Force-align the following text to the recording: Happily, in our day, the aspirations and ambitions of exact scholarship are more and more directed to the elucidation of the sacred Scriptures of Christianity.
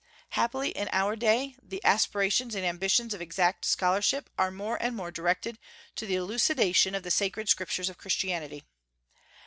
Happily, 0.31 0.69
in 0.69 0.89
our 0.93 1.15
day, 1.15 1.55
the 1.61 1.79
aspirations 1.85 2.55
and 2.55 2.65
ambitions 2.65 3.13
of 3.13 3.21
exact 3.21 3.65
scholarship 3.65 4.31
are 4.35 4.49
more 4.49 4.81
and 4.81 4.95
more 4.95 5.11
directed 5.11 5.59
to 5.95 6.07
the 6.07 6.15
elucidation 6.15 6.95
of 6.95 7.03
the 7.03 7.11
sacred 7.11 7.49
Scriptures 7.49 7.87
of 7.87 7.99
Christianity. 7.99 8.63